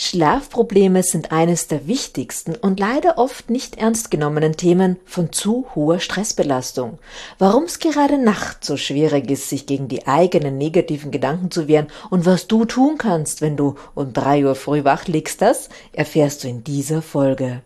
[0.00, 5.98] Schlafprobleme sind eines der wichtigsten und leider oft nicht ernst genommenen Themen von zu hoher
[5.98, 7.00] Stressbelastung.
[7.40, 11.88] Warum es gerade nachts so schwierig ist, sich gegen die eigenen negativen Gedanken zu wehren
[12.10, 16.44] und was du tun kannst, wenn du um drei Uhr früh wach liegst, das erfährst
[16.44, 17.62] du in dieser Folge.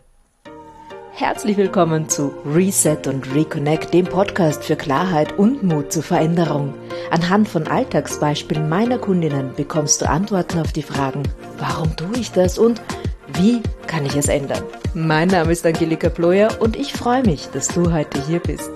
[1.15, 6.73] Herzlich willkommen zu Reset und Reconnect, dem Podcast für Klarheit und Mut zur Veränderung.
[7.11, 11.21] Anhand von Alltagsbeispielen meiner Kundinnen bekommst du Antworten auf die Fragen,
[11.59, 12.81] warum tue ich das und
[13.27, 14.63] wie kann ich es ändern?
[14.95, 18.71] Mein Name ist Angelika Ployer und ich freue mich, dass du heute hier bist.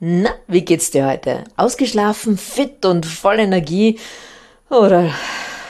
[0.00, 1.44] Na, wie geht's dir heute?
[1.58, 3.98] Ausgeschlafen, fit und voll Energie?
[4.70, 5.10] Oder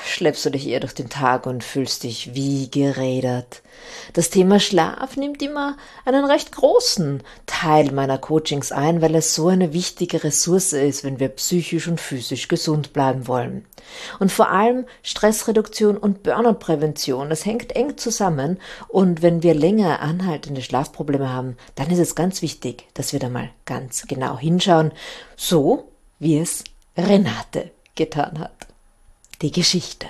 [0.09, 3.63] schleppst du dich eher durch den Tag und fühlst dich wie gerädert.
[4.13, 9.49] Das Thema Schlaf nimmt immer einen recht großen Teil meiner Coachings ein, weil es so
[9.49, 13.65] eine wichtige Ressource ist, wenn wir psychisch und physisch gesund bleiben wollen.
[14.19, 18.59] Und vor allem Stressreduktion und Burnout-Prävention, das hängt eng zusammen.
[18.89, 23.29] Und wenn wir länger anhaltende Schlafprobleme haben, dann ist es ganz wichtig, dass wir da
[23.29, 24.93] mal ganz genau hinschauen,
[25.37, 26.65] so wie es
[26.97, 28.69] Renate getan hat
[29.43, 30.07] die Geschichte.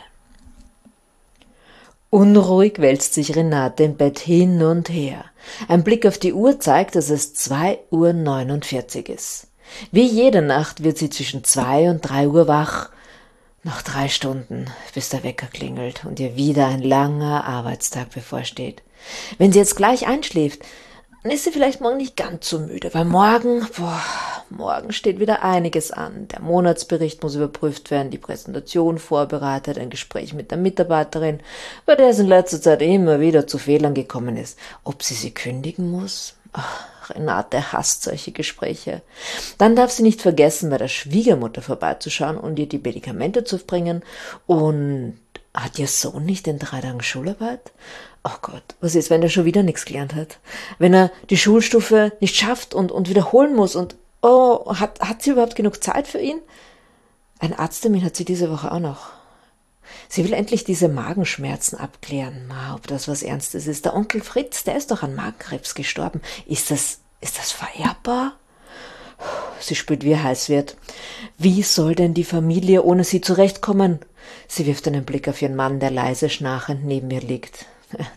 [2.11, 5.27] Unruhig wälzt sich Renate im Bett hin und her.
[5.69, 9.49] Ein Blick auf die Uhr zeigt, dass es zwei Uhr neunundvierzig ist.
[9.93, 12.89] Wie jede Nacht wird sie zwischen zwei und drei Uhr wach.
[13.63, 18.83] Noch drei Stunden, bis der Wecker klingelt und ihr wieder ein langer Arbeitstag bevorsteht.
[19.37, 20.63] Wenn sie jetzt gleich einschläft,
[21.23, 24.03] dann ist sie vielleicht morgen nicht ganz so müde, weil morgen, boah,
[24.51, 26.29] morgen steht wieder einiges an.
[26.29, 31.41] Der Monatsbericht muss überprüft werden, die Präsentation vorbereitet, ein Gespräch mit der Mitarbeiterin,
[31.87, 34.59] bei der es in letzter Zeit immer wieder zu Fehlern gekommen ist.
[34.85, 36.35] Ob sie sie kündigen muss?
[36.53, 39.03] Ach, Renate hasst solche Gespräche.
[39.59, 44.03] Dann darf sie nicht vergessen, bei der Schwiegermutter vorbeizuschauen und ihr die Medikamente zu bringen.
[44.47, 45.19] Und
[45.55, 47.73] hat ihr Sohn nicht den drei Tagen Schularbeit?
[48.25, 50.39] Oh Gott, was ist, wenn er schon wieder nichts gelernt hat?
[50.79, 55.31] Wenn er die Schulstufe nicht schafft und, und wiederholen muss und oh, hat, hat sie
[55.31, 56.41] überhaupt genug Zeit für ihn?
[57.39, 59.11] Ein Arzttermin hat sie diese Woche auch noch.
[60.09, 62.47] Sie will endlich diese Magenschmerzen abklären.
[62.49, 63.85] Ma, ob das was Ernstes ist.
[63.85, 66.21] Der Onkel Fritz, der ist doch an Magenkrebs gestorben.
[66.47, 68.35] Ist das, ist das vererbbar?
[69.61, 70.77] Sie spürt, wie heiß wird.
[71.37, 73.99] Wie soll denn die Familie ohne sie zurechtkommen?
[74.47, 77.67] Sie wirft einen Blick auf ihren Mann, der leise schnarchend neben ihr liegt.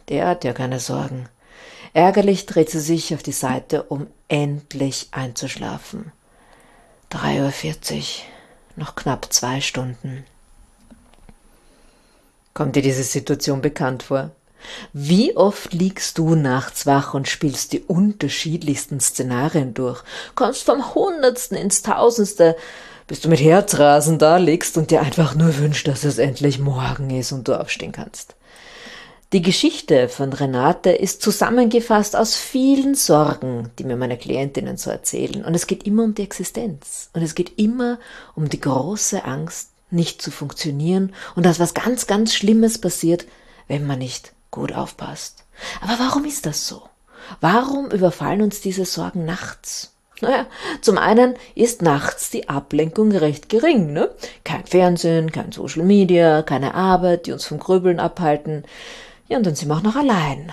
[0.09, 1.27] Der hat ja keine Sorgen.
[1.93, 6.11] Ärgerlich dreht sie sich auf die Seite, um endlich einzuschlafen.
[7.09, 8.25] Drei Uhr, vierzig,
[8.75, 10.25] noch knapp zwei Stunden.
[12.53, 14.31] Kommt dir diese Situation bekannt vor?
[14.93, 20.03] Wie oft liegst du nachts wach und spielst die unterschiedlichsten Szenarien durch,
[20.35, 22.55] kommst vom Hundertsten ins Tausendste,
[23.07, 27.09] bis du mit Herzrasen da liegst und dir einfach nur wünschst, dass es endlich morgen
[27.09, 28.35] ist und du aufstehen kannst.
[29.33, 35.45] Die Geschichte von Renate ist zusammengefasst aus vielen Sorgen, die mir meine Klientinnen so erzählen.
[35.45, 37.09] Und es geht immer um die Existenz.
[37.13, 37.97] Und es geht immer
[38.35, 43.25] um die große Angst, nicht zu funktionieren und dass was ganz, ganz Schlimmes passiert,
[43.69, 45.45] wenn man nicht gut aufpasst.
[45.79, 46.81] Aber warum ist das so?
[47.39, 49.93] Warum überfallen uns diese Sorgen nachts?
[50.19, 50.45] Naja,
[50.81, 54.11] zum einen ist nachts die Ablenkung recht gering, ne?
[54.43, 58.65] Kein Fernsehen, kein Social Media, keine Arbeit, die uns vom Grübeln abhalten.
[59.31, 60.51] Ja, und dann sind wir auch noch allein.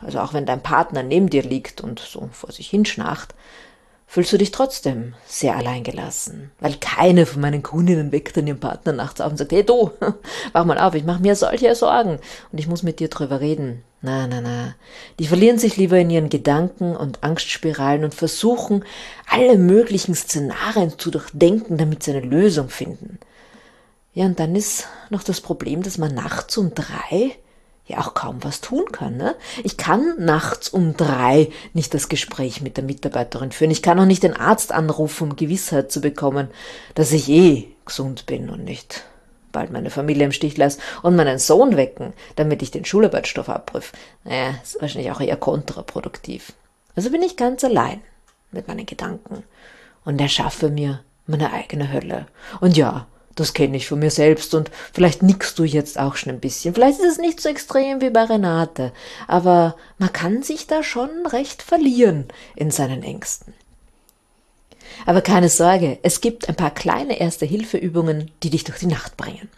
[0.00, 3.34] Also auch wenn dein Partner neben dir liegt und so vor sich hinschnarcht,
[4.06, 6.52] fühlst du dich trotzdem sehr alleingelassen.
[6.60, 9.90] Weil keine von meinen Kundinnen weckt dann ihren Partner nachts auf und sagt, hey du,
[10.52, 12.20] wach mal auf, ich mache mir solche Sorgen
[12.52, 13.82] und ich muss mit dir drüber reden.
[14.02, 14.76] Na, na, na.
[15.18, 18.84] Die verlieren sich lieber in ihren Gedanken und Angstspiralen und versuchen,
[19.28, 23.18] alle möglichen Szenarien zu durchdenken, damit sie eine Lösung finden.
[24.14, 27.36] Ja, und dann ist noch das Problem, dass man nachts um drei
[27.86, 29.16] ja auch kaum was tun kann.
[29.16, 29.34] Ne?
[29.64, 33.70] Ich kann nachts um drei nicht das Gespräch mit der Mitarbeiterin führen.
[33.70, 36.48] Ich kann auch nicht den Arzt anrufen, um Gewissheit zu bekommen,
[36.94, 39.04] dass ich eh gesund bin und nicht
[39.50, 43.94] bald meine Familie im Stich lasse und meinen Sohn wecken, damit ich den Schularbeitsstoff abprüfe.
[44.24, 46.52] Naja, ist wahrscheinlich auch eher kontraproduktiv.
[46.96, 48.00] Also bin ich ganz allein
[48.50, 49.44] mit meinen Gedanken
[50.04, 52.26] und erschaffe mir meine eigene Hölle.
[52.60, 56.32] Und ja, das kenne ich von mir selbst und vielleicht nickst du jetzt auch schon
[56.32, 56.74] ein bisschen.
[56.74, 58.92] Vielleicht ist es nicht so extrem wie bei Renate,
[59.26, 63.54] aber man kann sich da schon recht verlieren in seinen Ängsten.
[65.06, 69.48] Aber keine Sorge, es gibt ein paar kleine Erste-Hilfe-Übungen, die dich durch die Nacht bringen.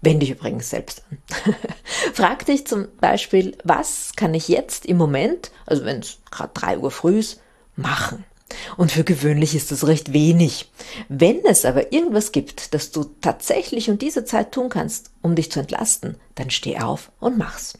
[0.00, 1.54] Wende dich übrigens selbst an.
[2.12, 6.78] Frag dich zum Beispiel, was kann ich jetzt im Moment, also wenn es gerade drei
[6.78, 7.40] Uhr früh ist,
[7.76, 8.24] machen?
[8.76, 10.70] Und für gewöhnlich ist das recht wenig.
[11.08, 15.50] Wenn es aber irgendwas gibt, das du tatsächlich um diese Zeit tun kannst, um dich
[15.50, 17.74] zu entlasten, dann steh auf und mach's.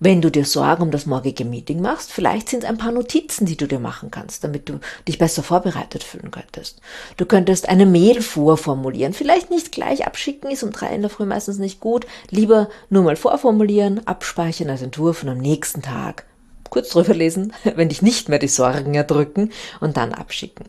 [0.00, 3.46] Wenn du dir Sorgen um das morgige Meeting machst, vielleicht sind es ein paar Notizen,
[3.46, 4.78] die du dir machen kannst, damit du
[5.08, 6.80] dich besser vorbereitet fühlen könntest.
[7.16, 11.24] Du könntest eine Mail vorformulieren, vielleicht nicht gleich abschicken, ist um drei in der Früh
[11.24, 16.27] meistens nicht gut, lieber nur mal vorformulieren, abspeichern als Entwurf und am nächsten Tag
[16.70, 20.66] kurz drüber lesen, wenn dich nicht mehr die Sorgen erdrücken und dann abschicken.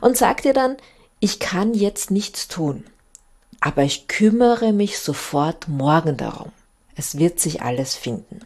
[0.00, 0.76] Und sag dir dann,
[1.20, 2.84] ich kann jetzt nichts tun,
[3.60, 6.52] aber ich kümmere mich sofort morgen darum.
[6.96, 8.40] Es wird sich alles finden.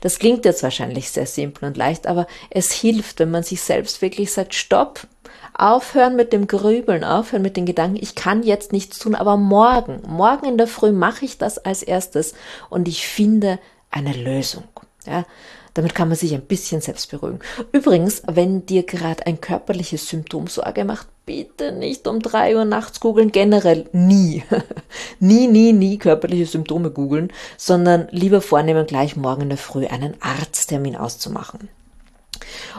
[0.00, 4.00] Das klingt jetzt wahrscheinlich sehr simpel und leicht, aber es hilft, wenn man sich selbst
[4.02, 5.06] wirklich sagt, stopp,
[5.54, 10.02] aufhören mit dem Grübeln, aufhören mit den Gedanken, ich kann jetzt nichts tun, aber morgen,
[10.06, 12.34] morgen in der Früh mache ich das als erstes
[12.68, 13.58] und ich finde
[13.90, 14.64] eine Lösung.
[15.06, 15.24] Ja,
[15.76, 17.40] damit kann man sich ein bisschen selbst beruhigen.
[17.72, 23.00] Übrigens, wenn dir gerade ein körperliches Symptom Sorge macht, bitte nicht um drei Uhr nachts
[23.00, 24.42] googeln, generell nie.
[25.20, 30.14] nie, nie, nie körperliche Symptome googeln, sondern lieber vornehmen, gleich morgen in der Früh einen
[30.20, 31.68] Arzttermin auszumachen.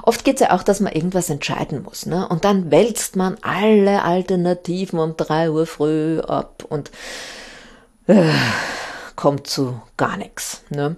[0.04, 2.28] Oft geht es ja auch, dass man irgendwas entscheiden muss, ne?
[2.28, 6.92] Und dann wälzt man alle Alternativen um drei Uhr früh ab und
[8.08, 8.32] äh,
[9.16, 10.64] kommt zu gar nichts.
[10.70, 10.96] Ne?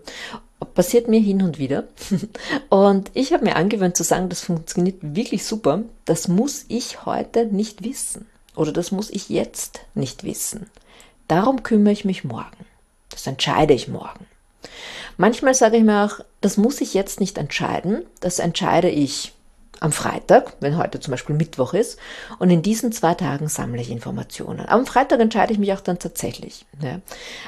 [0.66, 1.86] Passiert mir hin und wieder.
[2.70, 5.84] Und ich habe mir angewöhnt zu sagen, das funktioniert wirklich super.
[6.06, 8.28] Das muss ich heute nicht wissen.
[8.56, 10.70] Oder das muss ich jetzt nicht wissen.
[11.28, 12.66] Darum kümmere ich mich morgen.
[13.10, 14.26] Das entscheide ich morgen.
[15.18, 18.06] Manchmal sage ich mir auch, das muss ich jetzt nicht entscheiden.
[18.20, 19.34] Das entscheide ich
[19.80, 22.00] am Freitag, wenn heute zum Beispiel Mittwoch ist,
[22.38, 24.68] und in diesen zwei Tagen sammle ich Informationen.
[24.68, 26.66] Am Freitag entscheide ich mich auch dann tatsächlich.
[26.82, 27.00] Ja.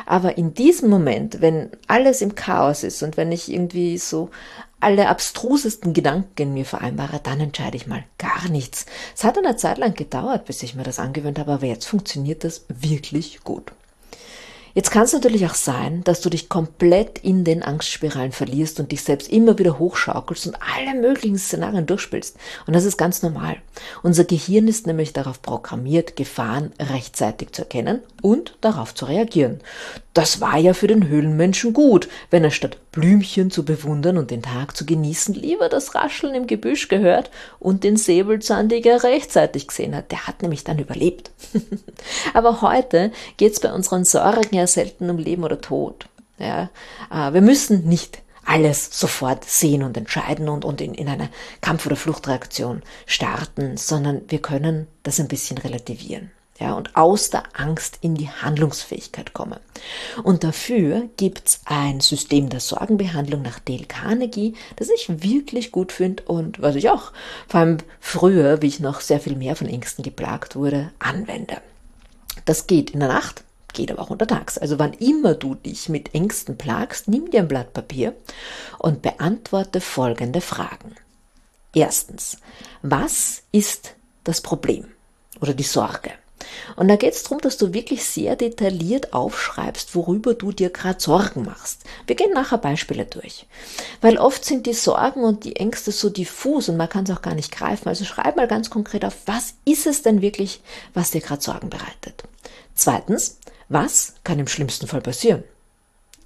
[0.05, 4.29] Aber in diesem Moment, wenn alles im Chaos ist und wenn ich irgendwie so
[4.79, 8.87] alle abstrusesten Gedanken in mir vereinbare, dann entscheide ich mal gar nichts.
[9.15, 12.43] Es hat eine Zeit lang gedauert, bis ich mir das angewöhnt habe, aber jetzt funktioniert
[12.43, 13.71] das wirklich gut.
[14.73, 18.91] Jetzt kann es natürlich auch sein, dass du dich komplett in den Angstspiralen verlierst und
[18.91, 22.37] dich selbst immer wieder hochschaukelst und alle möglichen Szenarien durchspielst.
[22.67, 23.57] Und das ist ganz normal.
[24.03, 29.59] Unser Gehirn ist nämlich darauf programmiert, Gefahren rechtzeitig zu erkennen und darauf zu reagieren.
[30.13, 34.41] Das war ja für den Höhlenmenschen gut, wenn er statt Blümchen zu bewundern und den
[34.41, 40.11] Tag zu genießen, lieber das Rascheln im Gebüsch gehört und den Säbelzahntiger rechtzeitig gesehen hat.
[40.11, 41.31] Der hat nämlich dann überlebt.
[42.33, 46.07] Aber heute geht es bei unseren Sorgen ja selten um Leben oder Tod.
[46.37, 46.69] Ja,
[47.11, 51.29] äh, wir müssen nicht alles sofort sehen und entscheiden und, und in, in einer
[51.61, 56.31] Kampf- oder Fluchtreaktion starten, sondern wir können das ein bisschen relativieren.
[56.61, 59.59] Ja, und aus der Angst in die Handlungsfähigkeit kommen.
[60.21, 66.21] Und dafür gibt's ein System der Sorgenbehandlung nach Dale Carnegie, das ich wirklich gut finde
[66.21, 67.13] und was ich auch
[67.47, 71.57] vor allem früher, wie ich noch sehr viel mehr von Ängsten geplagt wurde, anwende.
[72.45, 73.43] Das geht in der Nacht,
[73.73, 74.59] geht aber auch untertags.
[74.59, 78.15] Also wann immer du dich mit Ängsten plagst, nimm dir ein Blatt Papier
[78.77, 80.95] und beantworte folgende Fragen.
[81.73, 82.37] Erstens,
[82.83, 84.85] was ist das Problem
[85.39, 86.11] oder die Sorge?
[86.75, 90.99] Und da geht es darum, dass du wirklich sehr detailliert aufschreibst, worüber du dir gerade
[90.99, 91.83] Sorgen machst.
[92.07, 93.45] Wir gehen nachher Beispiele durch.
[94.01, 97.21] Weil oft sind die Sorgen und die Ängste so diffus und man kann es auch
[97.21, 97.87] gar nicht greifen.
[97.87, 100.61] Also schreib mal ganz konkret auf, was ist es denn wirklich,
[100.93, 102.23] was dir gerade Sorgen bereitet.
[102.75, 103.37] Zweitens,
[103.69, 105.43] was kann im schlimmsten Fall passieren?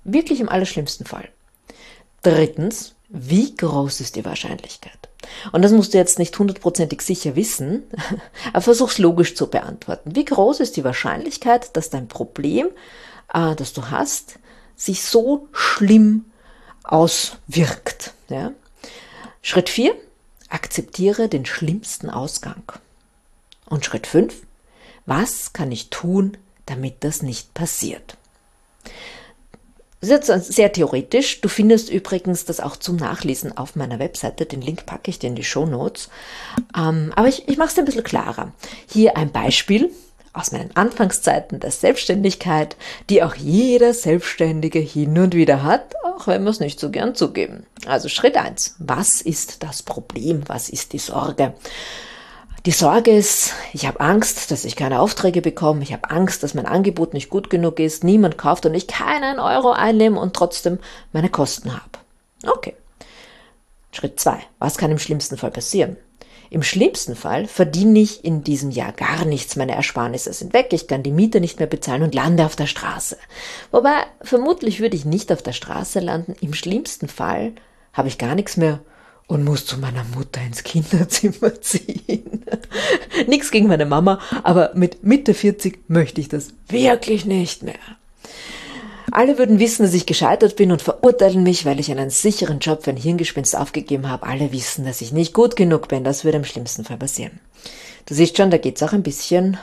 [0.04, 1.30] Wirklich im allerschlimmsten Fall.
[2.22, 4.98] Drittens, wie groß ist die Wahrscheinlichkeit?
[5.51, 7.84] Und das musst du jetzt nicht hundertprozentig sicher wissen,
[8.53, 10.15] aber versuch's logisch zu beantworten.
[10.15, 12.67] Wie groß ist die Wahrscheinlichkeit, dass dein Problem,
[13.34, 14.39] äh, das du hast,
[14.75, 16.25] sich so schlimm
[16.84, 18.13] auswirkt?
[18.29, 18.51] Ja?
[19.41, 19.96] Schritt 4,
[20.50, 22.63] akzeptiere den schlimmsten Ausgang.
[23.67, 24.34] Und Schritt 5,
[25.05, 28.17] was kann ich tun, damit das nicht passiert.
[30.08, 31.42] Das ist jetzt sehr theoretisch.
[31.42, 34.46] Du findest übrigens das auch zum Nachlesen auf meiner Webseite.
[34.46, 36.10] Den Link packe ich dir in die Show Notes.
[36.78, 38.52] Ähm, aber ich, ich mache es ein bisschen klarer.
[38.88, 39.90] Hier ein Beispiel
[40.32, 42.76] aus meinen Anfangszeiten der Selbstständigkeit,
[43.10, 47.16] die auch jeder Selbstständige hin und wieder hat, auch wenn wir es nicht so gern
[47.16, 47.66] zugeben.
[47.88, 50.44] Also Schritt eins: Was ist das Problem?
[50.48, 51.54] Was ist die Sorge?
[52.66, 56.56] Die Sorge ist, ich habe Angst, dass ich keine Aufträge bekomme, ich habe Angst, dass
[56.56, 60.80] mein Angebot nicht gut genug ist, niemand kauft und ich keinen Euro einnehme und trotzdem
[61.14, 62.00] meine Kosten habe.
[62.44, 62.76] Okay.
[63.92, 65.96] Schritt zwei: Was kann im schlimmsten Fall passieren?
[66.50, 70.88] Im schlimmsten Fall verdiene ich in diesem Jahr gar nichts, meine Ersparnisse sind weg, ich
[70.88, 73.18] kann die Miete nicht mehr bezahlen und lande auf der Straße.
[73.70, 77.54] Wobei, vermutlich würde ich nicht auf der Straße landen, im schlimmsten Fall
[77.94, 78.80] habe ich gar nichts mehr
[79.27, 82.46] und muss zu meiner Mutter ins Kinderzimmer ziehen.
[83.27, 87.79] Nichts gegen meine Mama, aber mit Mitte 40 möchte ich das wirklich nicht mehr.
[89.12, 92.84] Alle würden wissen, dass ich gescheitert bin und verurteilen mich, weil ich einen sicheren Job
[92.84, 94.25] für ein Hirngespinst aufgegeben habe.
[94.27, 96.03] Alle wissen, dass ich nicht gut genug bin.
[96.03, 97.39] Das würde im schlimmsten Fall passieren.
[98.08, 99.58] Du siehst schon, da geht's auch ein bisschen,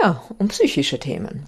[0.00, 1.46] ja, um psychische Themen.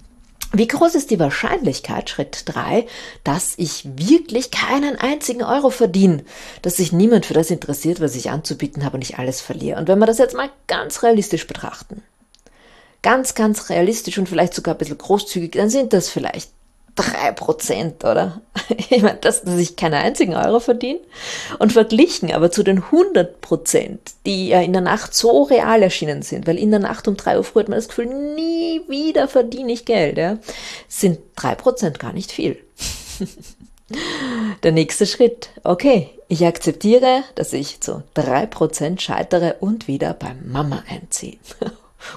[0.53, 2.85] Wie groß ist die Wahrscheinlichkeit, Schritt drei,
[3.23, 6.25] dass ich wirklich keinen einzigen Euro verdiene,
[6.61, 9.79] dass sich niemand für das interessiert, was ich anzubieten habe und ich alles verliere?
[9.79, 12.03] Und wenn wir das jetzt mal ganz realistisch betrachten,
[13.01, 16.51] ganz, ganz realistisch und vielleicht sogar ein bisschen großzügig, dann sind das vielleicht
[17.01, 18.41] drei Prozent, oder?
[18.89, 20.99] Ich meine, dass, dass ich keinen einzigen Euro verdiene.
[21.59, 26.21] Und verglichen aber zu den 100 Prozent, die ja in der Nacht so real erschienen
[26.21, 29.27] sind, weil in der Nacht um drei Uhr früh hat man das Gefühl, nie wieder
[29.27, 30.37] verdiene ich Geld, ja,
[30.87, 32.57] sind drei Prozent gar nicht viel.
[34.63, 35.49] Der nächste Schritt.
[35.63, 41.37] Okay, ich akzeptiere, dass ich zu drei Prozent scheitere und wieder beim Mama einziehe.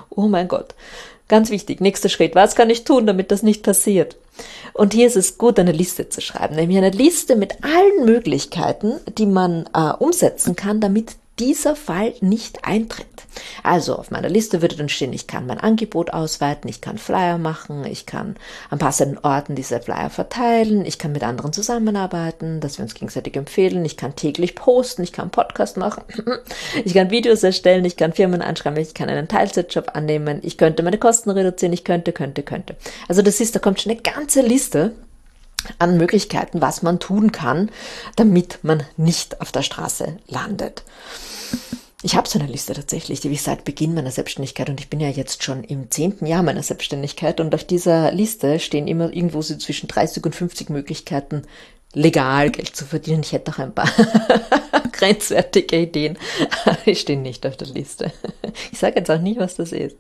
[0.09, 0.75] Oh mein Gott.
[1.35, 1.81] Ganz wichtig.
[1.81, 2.37] Nächster Schritt.
[2.37, 4.17] Was kann ich tun, damit das nicht passiert?
[4.73, 9.01] Und hier ist es gut, eine Liste zu schreiben, nämlich eine Liste mit allen Möglichkeiten,
[9.19, 13.07] die man äh, umsetzen kann, damit dieser Fall nicht eintritt.
[13.63, 17.39] Also auf meiner Liste würde dann stehen, ich kann mein Angebot ausweiten, ich kann Flyer
[17.39, 18.37] machen, ich kann
[18.71, 23.37] an passenden Orten diese Flyer verteilen, ich kann mit anderen zusammenarbeiten, dass wir uns gegenseitig
[23.37, 26.05] empfehlen, ich kann täglich posten, ich kann Podcast machen,
[26.85, 30.83] ich kann Videos erstellen, ich kann Firmen anschreiben, ich kann einen Teilzeitjob annehmen, ich könnte
[30.85, 32.77] meine Kosten reduzieren, ich könnte, könnte, könnte.
[33.09, 34.93] Also das ist, da kommt schon eine ganze Liste
[35.79, 37.71] an Möglichkeiten, was man tun kann,
[38.17, 40.83] damit man nicht auf der Straße landet.
[42.03, 45.01] Ich habe so eine Liste tatsächlich, die ich seit Beginn meiner Selbstständigkeit und ich bin
[45.01, 49.41] ja jetzt schon im zehnten Jahr meiner Selbstständigkeit und auf dieser Liste stehen immer irgendwo
[49.41, 51.45] so zwischen 30 und 50 Möglichkeiten,
[51.95, 53.23] legal Geld zu verdienen.
[53.23, 53.89] Ich hätte auch ein paar
[54.95, 56.19] grenzwertige Ideen.
[56.87, 58.13] Die stehen nicht auf der Liste.
[58.71, 59.97] Ich sage jetzt auch nicht, was das ist.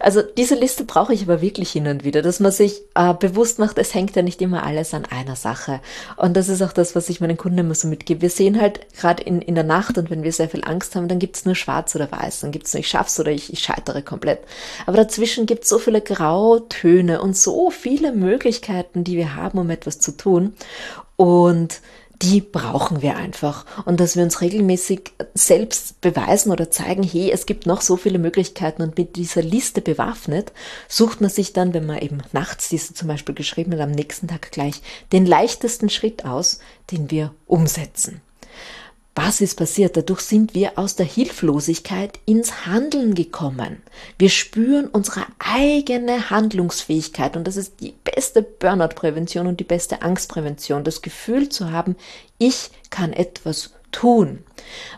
[0.00, 3.60] Also diese Liste brauche ich aber wirklich hin und wieder, dass man sich äh, bewusst
[3.60, 5.80] macht, es hängt ja nicht immer alles an einer Sache.
[6.16, 8.22] Und das ist auch das, was ich meinen Kunden immer so mitgebe.
[8.22, 11.06] Wir sehen halt gerade in, in der Nacht und wenn wir sehr viel Angst haben,
[11.06, 12.40] dann gibt es nur schwarz oder weiß.
[12.40, 14.40] Dann gibt es nur ich schaff's oder ich, ich scheitere komplett.
[14.86, 19.70] Aber dazwischen gibt es so viele Grautöne und so viele Möglichkeiten, die wir haben, um
[19.70, 20.54] etwas zu tun.
[21.16, 21.80] Und
[22.24, 23.66] die brauchen wir einfach.
[23.84, 28.18] Und dass wir uns regelmäßig selbst beweisen oder zeigen, hey, es gibt noch so viele
[28.18, 30.52] Möglichkeiten und mit dieser Liste bewaffnet,
[30.88, 34.28] sucht man sich dann, wenn man eben nachts diese zum Beispiel geschrieben hat, am nächsten
[34.28, 34.80] Tag gleich
[35.12, 38.22] den leichtesten Schritt aus, den wir umsetzen.
[39.16, 39.96] Was ist passiert?
[39.96, 43.80] Dadurch sind wir aus der Hilflosigkeit ins Handeln gekommen.
[44.18, 50.82] Wir spüren unsere eigene Handlungsfähigkeit und das ist die beste Burnout-Prävention und die beste Angstprävention,
[50.82, 51.94] das Gefühl zu haben,
[52.38, 54.40] ich kann etwas tun.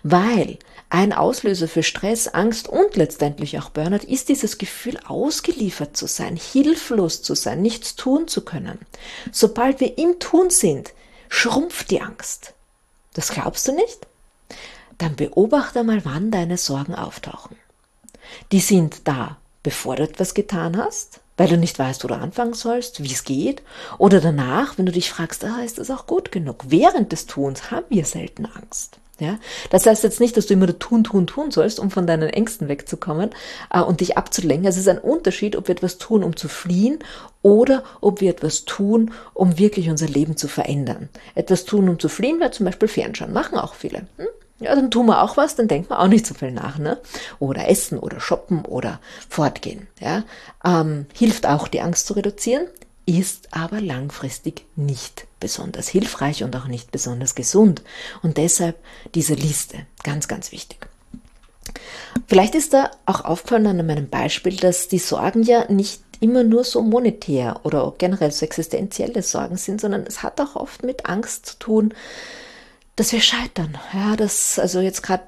[0.03, 0.59] Weil
[0.89, 6.37] ein Auslöser für Stress, Angst und letztendlich auch Burnout ist dieses Gefühl, ausgeliefert zu sein,
[6.37, 8.79] hilflos zu sein, nichts tun zu können.
[9.31, 10.95] Sobald wir im Tun sind,
[11.29, 12.55] schrumpft die Angst.
[13.17, 14.07] Das glaubst du nicht?
[14.99, 17.57] Dann beobachte mal, wann deine Sorgen auftauchen.
[18.53, 22.53] Die sind da, bevor du etwas getan hast, weil du nicht weißt, wo du anfangen
[22.53, 23.63] sollst, wie es geht,
[23.97, 26.65] oder danach, wenn du dich fragst, ah, ist das auch gut genug?
[26.69, 28.99] Während des Tuns haben wir selten Angst.
[29.19, 29.39] Ja,
[29.71, 32.69] das heißt jetzt nicht, dass du immer tun, tun, tun sollst, um von deinen Ängsten
[32.69, 33.31] wegzukommen
[33.73, 34.69] äh, und dich abzulenken.
[34.69, 36.99] Es ist ein Unterschied, ob wir etwas tun, um zu fliehen
[37.41, 41.09] oder ob wir etwas tun, um wirklich unser Leben zu verändern.
[41.35, 43.33] Etwas tun, um zu fliehen, wäre zum Beispiel Fernschauen.
[43.33, 44.07] Machen auch viele.
[44.19, 44.27] Hm?
[44.59, 46.99] Ja, dann tun wir auch was, dann denkt man auch nicht so viel nach, ne?
[47.39, 49.87] Oder essen oder shoppen oder fortgehen.
[50.01, 50.25] Ja,
[50.65, 52.67] ähm, hilft auch, die Angst zu reduzieren
[53.07, 57.83] ist aber langfristig nicht besonders hilfreich und auch nicht besonders gesund.
[58.23, 58.77] Und deshalb
[59.15, 60.89] diese Liste, ganz, ganz wichtig.
[62.27, 66.65] Vielleicht ist da auch aufgefallen an meinem Beispiel, dass die Sorgen ja nicht immer nur
[66.65, 71.47] so monetär oder generell so existenzielle Sorgen sind, sondern es hat auch oft mit Angst
[71.47, 71.95] zu tun,
[72.97, 73.77] dass wir scheitern.
[73.93, 75.27] Ja, das, also jetzt gerade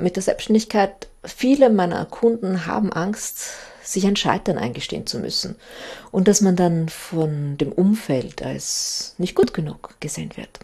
[0.00, 3.50] mit der Selbstständigkeit, viele meiner Kunden haben Angst,
[3.92, 5.56] sich ein Scheitern eingestehen zu müssen
[6.10, 10.60] und dass man dann von dem Umfeld als nicht gut genug gesehen wird.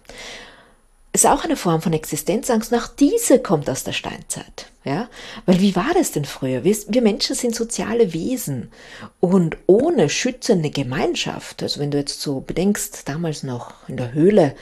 [1.12, 2.70] Ist auch eine Form von Existenzangst.
[2.72, 4.66] Nach diese kommt aus der Steinzeit.
[4.84, 5.08] Ja,
[5.46, 6.62] weil wie war das denn früher?
[6.62, 8.70] Wir, wir Menschen sind soziale Wesen
[9.18, 14.54] und ohne schützende Gemeinschaft, also wenn du jetzt so bedenkst, damals noch in der Höhle,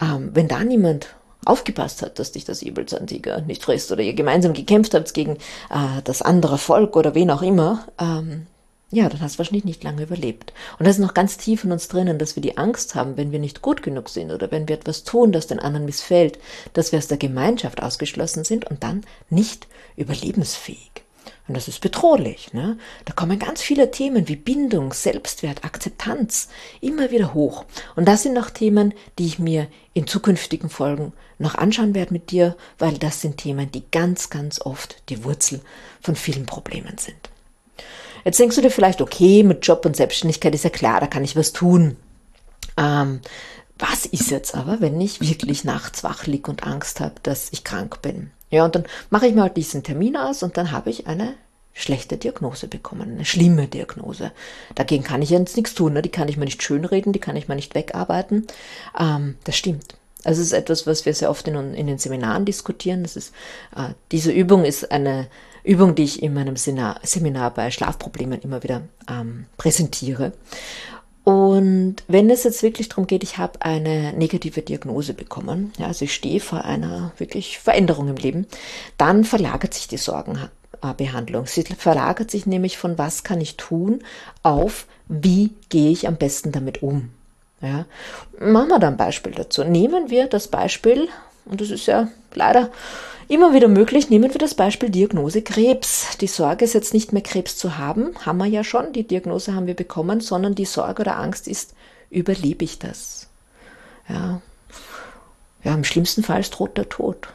[0.00, 1.15] ähm, wenn da niemand
[1.46, 5.36] aufgepasst hat, dass dich das Säbelzahntiger nicht frisst oder ihr gemeinsam gekämpft habt gegen
[5.70, 8.46] äh, das andere Volk oder wen auch immer, ähm,
[8.90, 10.52] ja, dann hast du wahrscheinlich nicht lange überlebt.
[10.78, 13.32] Und das ist noch ganz tief in uns drinnen, dass wir die Angst haben, wenn
[13.32, 16.38] wir nicht gut genug sind oder wenn wir etwas tun, das den anderen missfällt,
[16.72, 21.05] dass wir aus der Gemeinschaft ausgeschlossen sind und dann nicht überlebensfähig.
[21.48, 22.52] Und das ist bedrohlich.
[22.52, 22.78] Ne?
[23.04, 26.48] Da kommen ganz viele Themen wie Bindung, Selbstwert, Akzeptanz
[26.80, 27.64] immer wieder hoch.
[27.94, 32.30] Und das sind noch Themen, die ich mir in zukünftigen Folgen noch anschauen werde mit
[32.30, 35.60] dir, weil das sind Themen, die ganz, ganz oft die Wurzel
[36.00, 37.30] von vielen Problemen sind.
[38.24, 41.22] Jetzt denkst du dir vielleicht, okay, mit Job und Selbstständigkeit ist ja klar, da kann
[41.22, 41.96] ich was tun.
[42.76, 43.20] Ähm,
[43.78, 47.62] was ist jetzt aber, wenn ich wirklich nachts wach liege und Angst habe, dass ich
[47.62, 48.30] krank bin?
[48.50, 51.34] Ja, und dann mache ich mir halt diesen Termin aus und dann habe ich eine
[51.72, 54.32] schlechte Diagnose bekommen, eine schlimme Diagnose.
[54.74, 56.02] Dagegen kann ich jetzt nichts tun, ne?
[56.02, 58.46] die kann ich mir nicht schönreden, die kann ich mir nicht wegarbeiten.
[58.98, 59.96] Ähm, das stimmt.
[60.24, 63.02] Also es ist etwas, was wir sehr oft in, in den Seminaren diskutieren.
[63.02, 63.34] Das ist,
[63.76, 65.28] äh, diese Übung ist eine
[65.62, 70.32] Übung, die ich in meinem Seminar, Seminar bei Schlafproblemen immer wieder ähm, präsentiere.
[71.26, 76.04] Und wenn es jetzt wirklich darum geht, ich habe eine negative Diagnose bekommen, ja, also
[76.04, 78.46] ich stehe vor einer wirklich Veränderung im Leben,
[78.96, 81.46] dann verlagert sich die Sorgenbehandlung.
[81.46, 84.04] Sie verlagert sich nämlich von was kann ich tun
[84.44, 87.10] auf wie gehe ich am besten damit um.
[87.60, 87.86] Ja.
[88.38, 89.64] Machen wir da ein Beispiel dazu.
[89.64, 91.08] Nehmen wir das Beispiel,
[91.44, 92.70] und das ist ja leider
[93.28, 96.16] Immer wieder möglich, nehmen wir das Beispiel Diagnose Krebs.
[96.20, 99.52] Die Sorge ist jetzt nicht mehr Krebs zu haben, haben wir ja schon, die Diagnose
[99.52, 101.74] haben wir bekommen, sondern die Sorge oder Angst ist,
[102.08, 103.26] überlebe ich das?
[104.08, 104.40] Ja,
[105.64, 107.28] ja im schlimmsten Fall droht der Tod.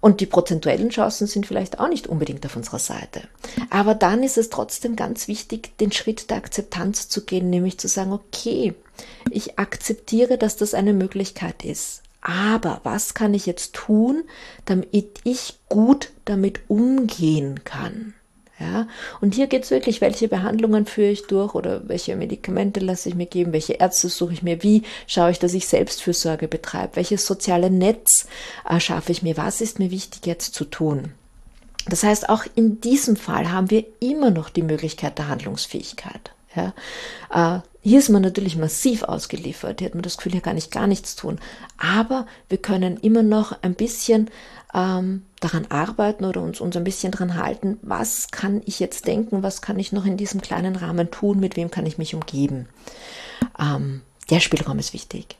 [0.00, 3.22] Und die prozentuellen Chancen sind vielleicht auch nicht unbedingt auf unserer Seite.
[3.68, 7.88] Aber dann ist es trotzdem ganz wichtig, den Schritt der Akzeptanz zu gehen, nämlich zu
[7.88, 8.74] sagen, okay,
[9.30, 12.02] ich akzeptiere, dass das eine Möglichkeit ist.
[12.28, 14.24] Aber was kann ich jetzt tun,
[14.64, 18.14] damit ich gut damit umgehen kann?
[18.58, 18.88] Ja,
[19.20, 23.14] und hier geht es wirklich, welche Behandlungen führe ich durch oder welche Medikamente lasse ich
[23.14, 27.26] mir geben, welche Ärzte suche ich mir, wie schaue ich, dass ich Selbstfürsorge betreibe, welches
[27.26, 28.26] soziale Netz
[28.68, 31.12] erschaffe ich mir, was ist mir wichtig jetzt zu tun.
[31.86, 36.32] Das heißt, auch in diesem Fall haben wir immer noch die Möglichkeit der Handlungsfähigkeit.
[36.56, 36.72] Ja,
[37.30, 39.78] äh, hier ist man natürlich massiv ausgeliefert.
[39.78, 41.38] Hier hat man das Gefühl, hier kann ich gar nichts tun.
[41.78, 44.28] Aber wir können immer noch ein bisschen
[44.74, 49.44] ähm, daran arbeiten oder uns, uns ein bisschen daran halten, was kann ich jetzt denken,
[49.44, 52.68] was kann ich noch in diesem kleinen Rahmen tun, mit wem kann ich mich umgeben.
[53.56, 55.36] Ähm, der Spielraum ist wichtig.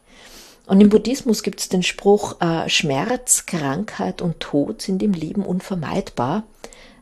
[0.66, 5.44] Und im Buddhismus gibt es den Spruch, äh, Schmerz, Krankheit und Tod sind im Leben
[5.44, 6.44] unvermeidbar,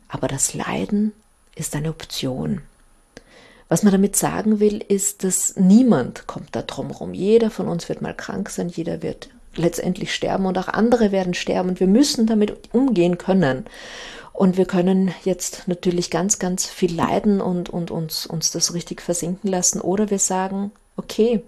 [0.07, 1.11] aber das Leiden
[1.53, 2.61] ist eine Option.
[3.67, 7.13] Was man damit sagen will, ist, dass niemand kommt da drum rum.
[7.13, 11.33] Jeder von uns wird mal krank sein, jeder wird letztendlich sterben und auch andere werden
[11.33, 13.65] sterben und wir müssen damit umgehen können.
[14.33, 19.01] Und wir können jetzt natürlich ganz, ganz viel leiden und, und uns, uns das richtig
[19.01, 19.79] versinken lassen.
[19.79, 21.41] Oder wir sagen, okay,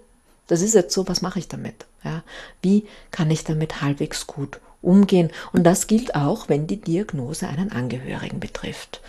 [0.47, 1.85] das ist jetzt so, was mache ich damit?
[2.03, 2.23] Ja,
[2.61, 5.31] wie kann ich damit halbwegs gut umgehen.
[5.51, 9.01] Und das gilt auch, wenn die Diagnose einen Angehörigen betrifft.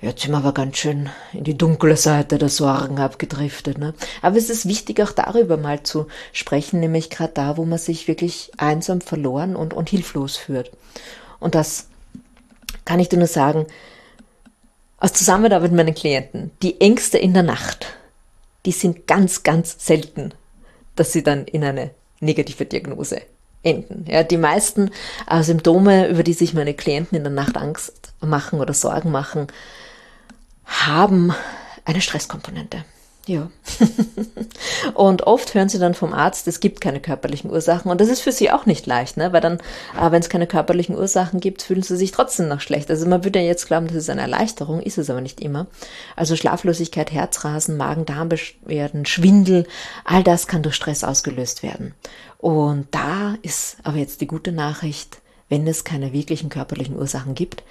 [0.00, 3.78] Jetzt sind wir aber ganz schön in die dunkle Seite der Sorgen abgedriftet.
[3.78, 3.94] Ne?
[4.22, 8.06] Aber es ist wichtig, auch darüber mal zu sprechen, nämlich gerade da, wo man sich
[8.06, 10.70] wirklich einsam verloren und, und hilflos führt.
[11.40, 11.88] Und das
[12.84, 13.66] kann ich dir nur sagen,
[14.98, 17.86] aus Zusammenarbeit mit meinen Klienten, die Ängste in der Nacht,
[18.66, 20.32] die sind ganz, ganz selten,
[20.96, 23.20] dass sie dann in eine negative Diagnose
[23.64, 24.04] enden.
[24.08, 24.90] Ja, die meisten
[25.28, 29.48] äh, Symptome, über die sich meine Klienten in der Nacht Angst machen oder Sorgen machen,
[30.64, 31.34] haben
[31.84, 32.84] eine Stresskomponente.
[33.26, 33.50] Ja.
[34.94, 37.90] und oft hören sie dann vom Arzt, es gibt keine körperlichen Ursachen.
[37.90, 39.32] Und das ist für sie auch nicht leicht, ne?
[39.32, 39.58] weil dann,
[39.98, 42.90] äh, wenn es keine körperlichen Ursachen gibt, fühlen sie sich trotzdem noch schlecht.
[42.90, 45.66] Also man würde ja jetzt glauben, das ist eine Erleichterung, ist es aber nicht immer.
[46.16, 49.66] Also Schlaflosigkeit, Herzrasen, Magen-Darm-Beschwerden, Schwindel,
[50.04, 51.94] all das kann durch Stress ausgelöst werden.
[52.38, 57.62] Und da ist aber jetzt die gute Nachricht, wenn es keine wirklichen körperlichen Ursachen gibt,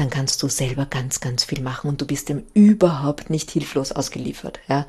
[0.00, 3.92] dann kannst du selber ganz, ganz viel machen und du bist dem überhaupt nicht hilflos
[3.92, 4.58] ausgeliefert.
[4.68, 4.86] Ja.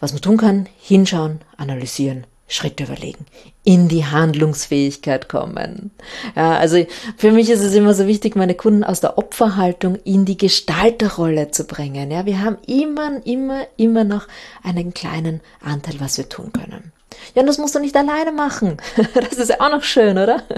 [0.00, 3.26] Was man tun kann, hinschauen, analysieren, Schritte überlegen,
[3.64, 5.90] in die Handlungsfähigkeit kommen.
[6.36, 6.86] Ja, also
[7.16, 11.50] für mich ist es immer so wichtig, meine Kunden aus der Opferhaltung in die Gestalterrolle
[11.50, 12.10] zu bringen.
[12.10, 14.28] Ja, wir haben immer, immer, immer noch
[14.62, 16.92] einen kleinen Anteil, was wir tun können.
[17.34, 18.76] Ja, und das musst du nicht alleine machen.
[19.14, 20.42] Das ist ja auch noch schön, oder?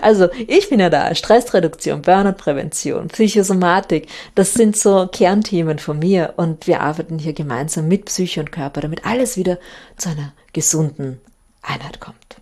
[0.00, 1.14] Also, ich bin ja da.
[1.14, 4.08] Stressreduktion, Burnout-Prävention, Psychosomatik.
[4.36, 6.34] Das sind so Kernthemen von mir.
[6.36, 9.58] Und wir arbeiten hier gemeinsam mit Psyche und Körper, damit alles wieder
[9.96, 11.20] zu einer gesunden
[11.62, 12.36] Einheit kommt.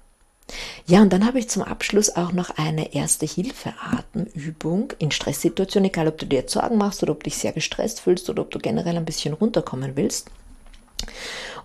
[0.86, 6.18] Ja, und dann habe ich zum Abschluss auch noch eine Erste-Hilfe-Atemübung in Stresssituationen, egal ob
[6.18, 8.58] du dir jetzt Sorgen machst oder ob du dich sehr gestresst fühlst oder ob du
[8.58, 10.30] generell ein bisschen runterkommen willst.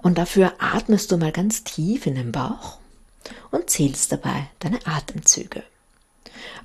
[0.02, 2.78] Und dafür atmest du mal ganz tief in den Bauch
[3.52, 5.64] und zählst dabei deine Atemzüge.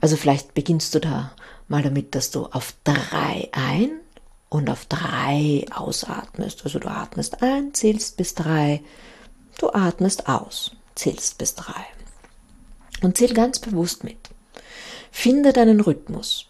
[0.01, 1.33] Also vielleicht beginnst du da
[1.69, 3.91] mal damit, dass du auf drei ein
[4.49, 6.65] und auf drei ausatmest.
[6.65, 8.83] Also du atmest ein, zählst bis drei,
[9.59, 11.85] du atmest aus, zählst bis drei.
[13.03, 14.31] Und zähl ganz bewusst mit.
[15.11, 16.47] Finde deinen Rhythmus.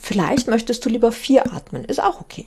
[0.00, 2.46] Vielleicht möchtest du lieber vier atmen, ist auch okay.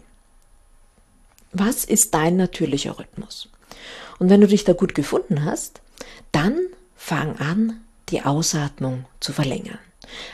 [1.51, 3.49] Was ist dein natürlicher Rhythmus?
[4.19, 5.81] Und wenn du dich da gut gefunden hast,
[6.31, 6.59] dann
[6.95, 9.79] fang an, die Ausatmung zu verlängern.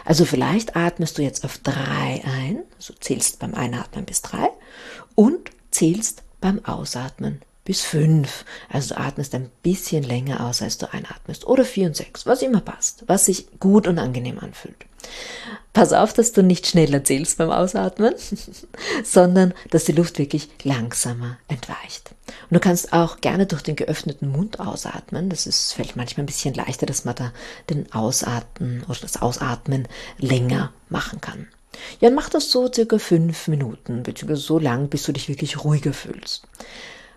[0.05, 4.49] Also vielleicht atmest du jetzt auf drei ein, also zählst beim Einatmen bis drei
[5.15, 8.45] und zählst beim Ausatmen bis fünf.
[8.69, 11.45] Also du atmest ein bisschen länger aus, als du einatmest.
[11.47, 14.85] Oder vier und sechs, was immer passt, was sich gut und angenehm anfühlt.
[15.73, 18.13] Pass auf, dass du nicht schneller zählst beim Ausatmen,
[19.03, 22.11] sondern dass die Luft wirklich langsamer entweicht.
[22.49, 25.29] Und du kannst auch gerne durch den geöffneten Mund ausatmen.
[25.29, 27.33] Das ist, fällt manchmal ein bisschen leichter, dass man da
[27.69, 29.87] den Ausatmen oder das Ausatmen
[30.19, 31.47] länger machen kann.
[31.99, 35.93] Ja, mach das so circa fünf Minuten, beziehungsweise so lang, bis du dich wirklich ruhiger
[35.93, 36.47] fühlst.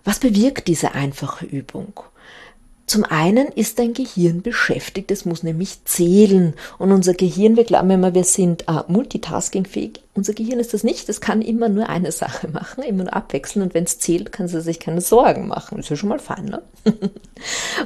[0.07, 1.92] Was bewirkt diese einfache Übung?
[2.87, 6.55] Zum einen ist dein Gehirn beschäftigt, es muss nämlich zählen.
[6.79, 10.01] Und unser Gehirn, wir glauben immer, wir sind äh, multitaskingfähig.
[10.14, 11.09] Unser Gehirn ist das nicht.
[11.09, 13.64] Es kann immer nur eine Sache machen, immer nur abwechseln.
[13.64, 15.81] Und wenn es zählt, kann es sich keine Sorgen machen.
[15.81, 16.62] ist ja schon mal fein, ne?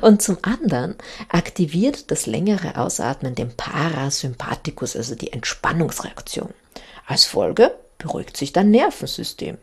[0.02, 0.96] und zum anderen
[1.30, 6.50] aktiviert das längere Ausatmen den Parasympathikus, also die Entspannungsreaktion.
[7.06, 9.58] Als Folge beruhigt sich dein Nervensystem.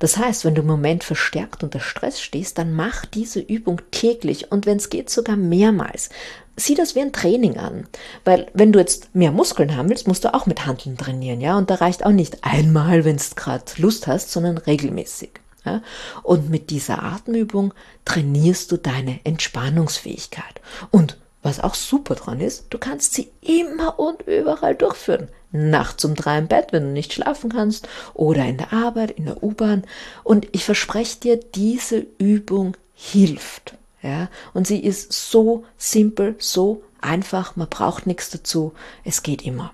[0.00, 4.50] Das heißt, wenn du im Moment verstärkt unter Stress stehst, dann mach diese Übung täglich
[4.50, 6.10] und wenn es geht sogar mehrmals.
[6.56, 7.86] Sieh das wie ein Training an,
[8.24, 11.56] weil wenn du jetzt mehr Muskeln haben willst, musst du auch mit Handeln trainieren, ja,
[11.58, 15.30] und da reicht auch nicht einmal, wenn du gerade Lust hast, sondern regelmäßig.
[15.64, 15.82] Ja?
[16.22, 20.60] Und mit dieser Atemübung trainierst du deine Entspannungsfähigkeit.
[20.90, 25.28] Und was auch super dran ist, du kannst sie immer und überall durchführen.
[25.54, 29.26] Nachts um drei im Bett, wenn du nicht schlafen kannst, oder in der Arbeit, in
[29.26, 29.84] der U-Bahn.
[30.24, 33.74] Und ich verspreche dir, diese Übung hilft.
[34.02, 38.72] Ja, und sie ist so simpel, so einfach, man braucht nichts dazu.
[39.04, 39.72] Es geht immer.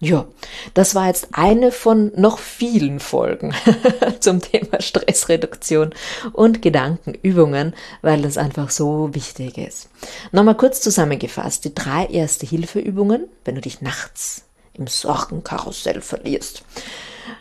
[0.00, 0.26] Ja,
[0.74, 3.54] das war jetzt eine von noch vielen Folgen
[4.20, 5.94] zum Thema Stressreduktion
[6.32, 9.88] und Gedankenübungen, weil das einfach so wichtig ist.
[10.32, 16.62] Nochmal kurz zusammengefasst, die drei erste Hilfeübungen, wenn du dich nachts im Sorgenkarussell verlierst.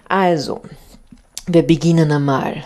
[0.07, 0.61] Also,
[1.47, 2.63] wir beginnen einmal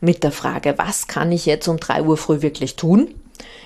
[0.00, 3.14] mit der Frage, was kann ich jetzt um drei Uhr früh wirklich tun?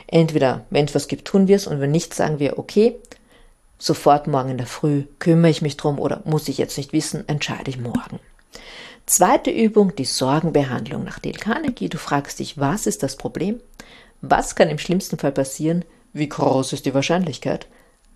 [0.07, 2.97] Entweder, wenn es was gibt, tun wir es und wenn nicht, sagen wir, okay,
[3.79, 7.27] sofort morgen in der Früh, kümmere ich mich drum oder muss ich jetzt nicht wissen,
[7.29, 8.21] entscheide ich morgen.
[9.07, 11.89] Zweite Übung, die Sorgenbehandlung nach Dale Carnegie.
[11.89, 13.61] Du fragst dich, was ist das Problem?
[14.21, 15.85] Was kann im schlimmsten Fall passieren?
[16.13, 17.67] Wie groß ist die Wahrscheinlichkeit?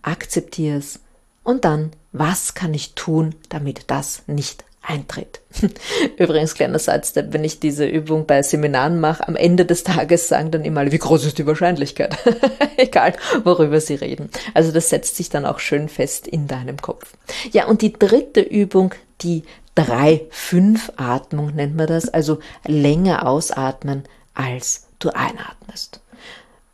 [0.02, 1.00] Akzeptiere es.
[1.42, 5.40] Und dann, was kann ich tun, damit das nicht eintritt.
[6.16, 10.50] Übrigens, kleiner Satz, wenn ich diese Übung bei Seminaren mache, am Ende des Tages sagen
[10.50, 12.16] dann immer alle, wie groß ist die Wahrscheinlichkeit?
[12.76, 14.30] Egal, worüber sie reden.
[14.54, 17.14] Also das setzt sich dann auch schön fest in deinem Kopf.
[17.52, 19.42] Ja, und die dritte Übung, die
[19.76, 26.00] 3-5-Atmung nennt man das, also länger ausatmen, als du einatmest.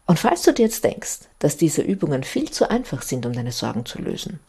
[0.07, 3.53] Und falls du dir jetzt denkst, dass diese Übungen viel zu einfach sind, um deine
[3.53, 4.41] Sorgen zu lösen,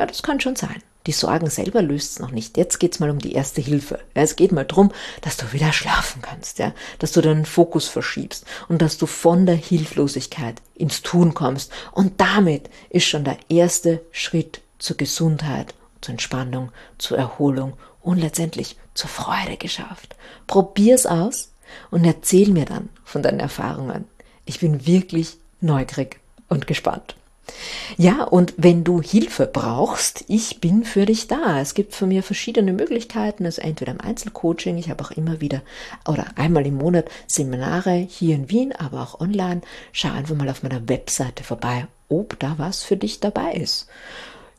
[0.00, 0.82] ja, das kann schon sein.
[1.06, 2.56] Die Sorgen selber löst es noch nicht.
[2.56, 4.00] Jetzt geht's mal um die erste Hilfe.
[4.16, 7.86] Ja, es geht mal drum, dass du wieder schlafen kannst, ja, dass du deinen Fokus
[7.86, 11.70] verschiebst und dass du von der Hilflosigkeit ins Tun kommst.
[11.92, 18.76] Und damit ist schon der erste Schritt zur Gesundheit, zur Entspannung, zur Erholung und letztendlich
[18.94, 20.16] zur Freude geschafft.
[20.46, 21.52] Probier's aus
[21.90, 24.06] und erzähl mir dann von deinen Erfahrungen.
[24.46, 27.16] Ich bin wirklich neugierig und gespannt.
[27.96, 31.60] Ja, und wenn du Hilfe brauchst, ich bin für dich da.
[31.60, 35.62] Es gibt von mir verschiedene Möglichkeiten, also entweder im Einzelcoaching, ich habe auch immer wieder
[36.06, 39.60] oder einmal im Monat Seminare hier in Wien, aber auch online.
[39.92, 43.86] Schau einfach mal auf meiner Webseite vorbei, ob da was für dich dabei ist.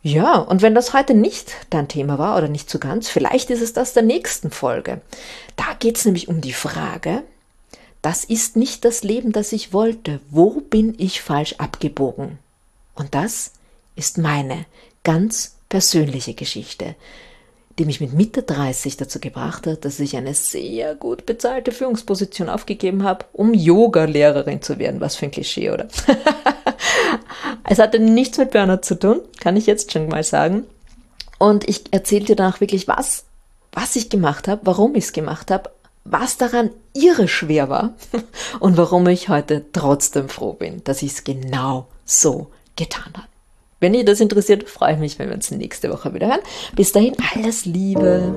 [0.03, 3.61] Ja, und wenn das heute nicht dein Thema war oder nicht so ganz, vielleicht ist
[3.61, 5.01] es das der nächsten Folge.
[5.55, 7.21] Da geht es nämlich um die Frage,
[8.01, 10.19] das ist nicht das Leben, das ich wollte.
[10.31, 12.39] Wo bin ich falsch abgebogen?
[12.95, 13.53] Und das
[13.95, 14.65] ist meine
[15.03, 16.95] ganz persönliche Geschichte,
[17.79, 22.49] die mich mit Mitte 30 dazu gebracht hat, dass ich eine sehr gut bezahlte Führungsposition
[22.49, 25.01] aufgegeben habe, um Yoga-Lehrerin zu werden.
[25.01, 25.87] Was für ein Klischee, oder?
[27.63, 30.65] Es hatte nichts mit Burnout zu tun, kann ich jetzt schon mal sagen.
[31.37, 33.23] Und ich erzähle dir danach wirklich, was,
[33.71, 35.69] was ich gemacht habe, warum ich es gemacht habe,
[36.03, 37.93] was daran irre schwer war
[38.59, 43.27] und warum ich heute trotzdem froh bin, dass ich es genau so getan habe.
[43.79, 46.41] Wenn dich das interessiert, freue ich mich, wenn wir uns nächste Woche wieder hören.
[46.75, 48.35] Bis dahin, alles Liebe.